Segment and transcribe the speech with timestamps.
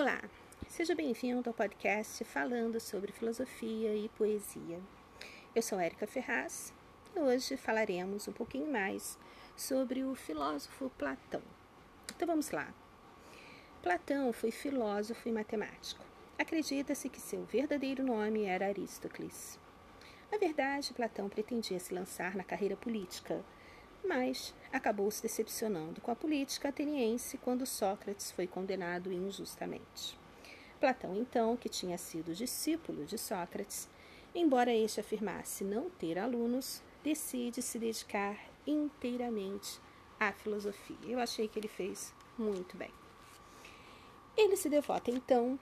[0.00, 0.18] Olá,
[0.66, 4.80] seja bem-vindo ao podcast falando sobre filosofia e poesia.
[5.54, 6.72] Eu sou Érica Ferraz
[7.14, 9.18] e hoje falaremos um pouquinho mais
[9.54, 11.42] sobre o filósofo Platão.
[12.16, 12.72] Então vamos lá.
[13.82, 16.02] Platão foi filósofo e matemático.
[16.38, 19.60] Acredita-se que seu verdadeiro nome era Aristócles.
[20.32, 23.44] Na verdade, Platão pretendia se lançar na carreira política,
[24.02, 30.18] mas acabou se decepcionando com a política ateniense quando Sócrates foi condenado injustamente.
[30.78, 33.88] Platão, então, que tinha sido discípulo de Sócrates,
[34.34, 39.80] embora este afirmasse não ter alunos, decide se dedicar inteiramente
[40.18, 40.96] à filosofia.
[41.04, 42.90] Eu achei que ele fez muito bem.
[44.36, 45.58] Ele se devota, então,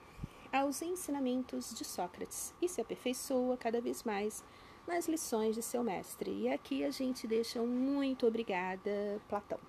[0.53, 4.45] aos ensinamentos de Sócrates e se aperfeiçoa cada vez mais
[4.89, 6.31] nas lições de seu mestre.
[6.31, 9.61] E aqui a gente deixa um muito obrigada, Platão.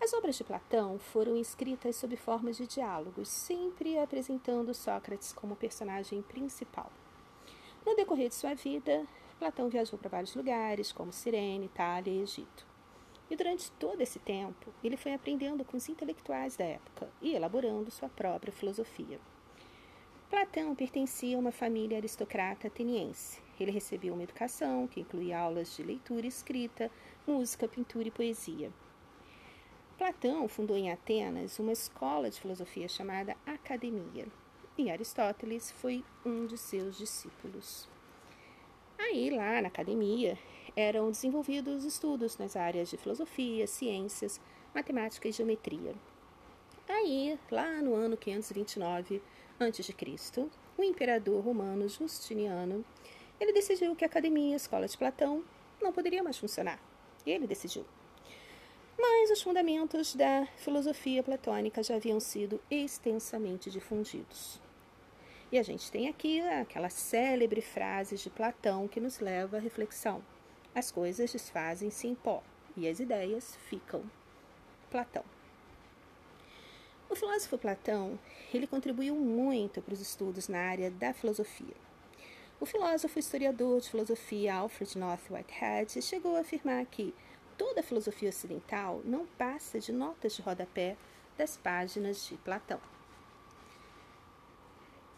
[0.00, 6.20] As obras de Platão foram escritas sob formas de diálogos, sempre apresentando Sócrates como personagem
[6.22, 6.90] principal.
[7.86, 9.06] No decorrer de sua vida,
[9.38, 12.66] Platão viajou para vários lugares, como Cirene, Itália e Egito.
[13.30, 17.90] E durante todo esse tempo, ele foi aprendendo com os intelectuais da época e elaborando
[17.90, 19.18] sua própria filosofia.
[20.28, 23.40] Platão pertencia a uma família aristocrata ateniense.
[23.62, 26.90] Ele recebeu uma educação que incluía aulas de leitura e escrita,
[27.24, 28.72] música, pintura e poesia.
[29.96, 34.26] Platão fundou em Atenas uma escola de filosofia chamada Academia,
[34.76, 37.88] e Aristóteles foi um de seus discípulos.
[38.98, 40.36] Aí, lá na academia,
[40.74, 44.40] eram desenvolvidos estudos nas áreas de filosofia, ciências,
[44.74, 45.94] matemática e geometria.
[46.88, 49.22] Aí, lá no ano 529
[49.60, 52.84] a.C., o imperador romano Justiniano,
[53.42, 55.44] ele decidiu que a academia, a escola de Platão,
[55.80, 56.80] não poderia mais funcionar.
[57.26, 57.84] E ele decidiu.
[58.96, 64.60] Mas os fundamentos da filosofia platônica já haviam sido extensamente difundidos.
[65.50, 70.22] E a gente tem aqui aquela célebre frase de Platão que nos leva à reflexão:
[70.72, 72.44] as coisas desfazem-se em pó
[72.76, 74.04] e as ideias ficam.
[74.88, 75.24] Platão.
[77.10, 78.18] O filósofo Platão,
[78.54, 81.91] ele contribuiu muito para os estudos na área da filosofia.
[82.62, 87.12] O filósofo historiador de filosofia Alfred North Whitehead chegou a afirmar que
[87.58, 90.96] toda a filosofia ocidental não passa de notas de rodapé
[91.36, 92.78] das páginas de Platão.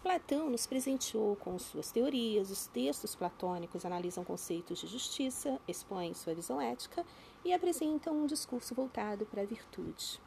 [0.03, 6.35] Platão nos presenteou com suas teorias, os textos platônicos analisam conceitos de justiça, expõem sua
[6.35, 7.05] visão ética
[7.45, 10.19] e apresentam um discurso voltado para a virtude.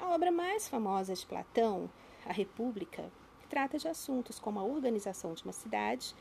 [0.00, 1.88] A obra mais famosa de Platão,
[2.26, 3.12] A República,
[3.50, 6.14] trata de assuntos como a organização de uma cidade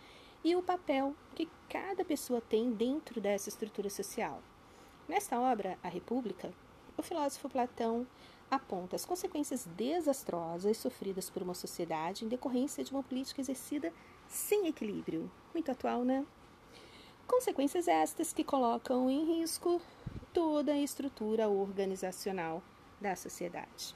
[0.44, 4.42] e o papel que cada pessoa tem dentro dessa estrutura social.
[5.08, 6.52] Nesta obra, A República,
[6.98, 8.06] o filósofo Platão
[8.50, 13.94] aponta as consequências desastrosas sofridas por uma sociedade em decorrência de uma política exercida
[14.28, 15.30] sem equilíbrio.
[15.54, 16.26] Muito atual, né?
[17.28, 19.80] Consequências estas que colocam em risco
[20.34, 22.64] toda a estrutura organizacional
[23.00, 23.96] da sociedade.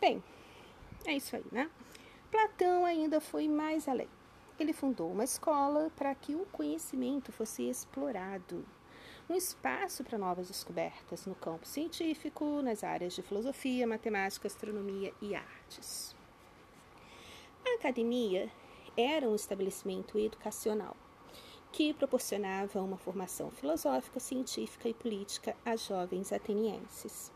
[0.00, 0.22] Bem,
[1.04, 1.70] é isso aí, né?
[2.36, 4.10] Platão ainda foi mais além.
[4.60, 8.62] Ele fundou uma escola para que o conhecimento fosse explorado,
[9.26, 15.34] um espaço para novas descobertas no campo científico, nas áreas de filosofia, matemática, astronomia e
[15.34, 16.14] artes.
[17.66, 18.50] A academia
[18.98, 20.94] era um estabelecimento educacional
[21.72, 27.32] que proporcionava uma formação filosófica, científica e política a jovens atenienses.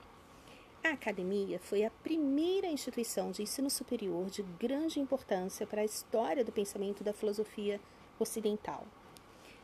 [0.82, 6.42] A academia foi a primeira instituição de ensino superior de grande importância para a história
[6.42, 7.78] do pensamento da filosofia
[8.18, 8.86] ocidental.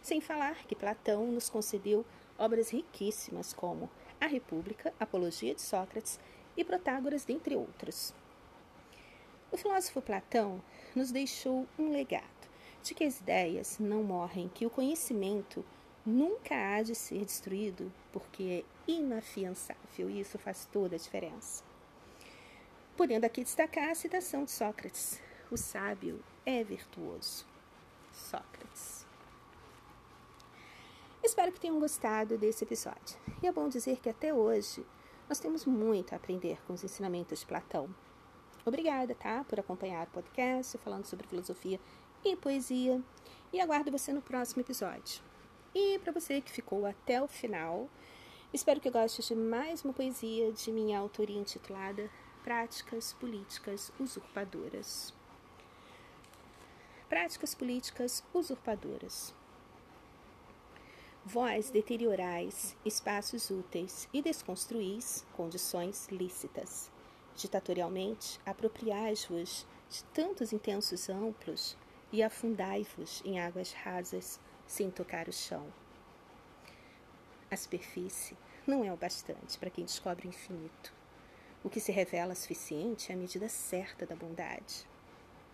[0.03, 2.05] Sem falar que Platão nos concedeu
[2.39, 3.89] obras riquíssimas como
[4.21, 6.21] A República, Apologia de Sócrates
[6.55, 8.15] e Protágoras, dentre outras.
[9.51, 10.63] O filósofo Platão
[10.95, 12.25] nos deixou um legado
[12.83, 15.65] de que as ideias não morrem, que o conhecimento
[16.07, 21.65] nunca há de ser destruído porque é inafiançável e isso faz toda a diferença.
[22.97, 25.21] Podendo aqui destacar a citação de Sócrates:
[25.51, 27.45] o sábio é virtuoso.
[28.13, 29.05] Sócrates.
[31.23, 33.19] Espero que tenham gostado desse episódio.
[33.43, 34.87] E é bom dizer que até hoje
[35.29, 37.93] nós temos muito a aprender com os ensinamentos de Platão.
[38.65, 41.81] Obrigada, tá, por acompanhar o podcast falando sobre filosofia
[42.25, 43.03] e poesia.
[43.53, 45.21] E aguardo você no próximo episódio.
[45.79, 47.87] E para você que ficou até o final,
[48.51, 52.09] espero que goste de mais uma poesia de minha autoria intitulada
[52.43, 55.13] Práticas Políticas Usurpadoras.
[57.11, 59.35] Práticas políticas usurpadoras.
[61.23, 66.91] Vós deteriorais espaços úteis e desconstruís condições lícitas.
[67.37, 71.77] Ditatorialmente, apropriai-vos de tantos intensos amplos
[72.11, 75.67] e afundai-vos em águas rasas sem tocar o chão.
[77.51, 78.37] A superfície
[78.67, 80.93] não é o bastante para quem descobre o infinito.
[81.63, 84.87] O que se revela suficiente é a medida certa da bondade.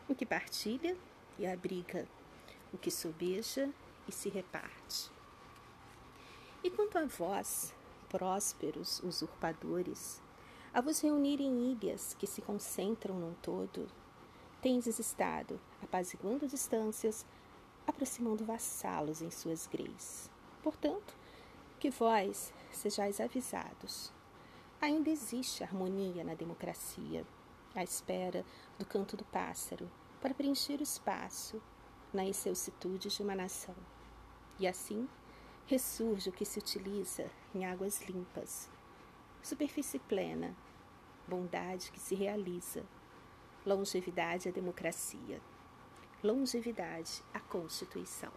[0.08, 0.96] O que partilha
[1.38, 2.06] e abriga,
[2.72, 3.70] o que sobeja
[4.08, 5.10] e se reparte.
[6.64, 7.74] E quanto a vós,
[8.08, 10.22] prósperos usurpadores,
[10.72, 13.88] a vos reunir em ilhas que se concentram num todo,
[14.60, 17.26] tendes estado apaziguando distâncias,
[17.86, 20.30] aproximando vassalos em suas greis.
[20.62, 21.16] Portanto,
[21.78, 24.12] que vós sejais avisados.
[24.80, 27.26] Ainda existe harmonia na democracia,
[27.74, 28.44] à espera
[28.78, 29.90] do canto do pássaro,
[30.20, 31.60] para preencher o espaço
[32.12, 33.74] na excelsitude de uma nação.
[34.58, 35.08] E assim,
[35.66, 38.70] ressurge o que se utiliza em águas limpas,
[39.42, 40.54] superfície plena,
[41.26, 42.84] bondade que se realiza,
[43.64, 45.40] longevidade à democracia,
[46.22, 48.32] longevidade à Constituição.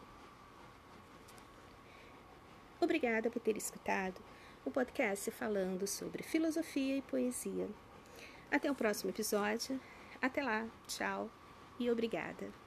[2.80, 4.22] Obrigada por ter escutado
[4.66, 7.70] o podcast falando sobre filosofia e poesia.
[8.52, 9.80] Até o próximo episódio.
[10.22, 10.68] Até lá.
[10.88, 11.30] Tchau
[11.80, 12.65] e obrigada.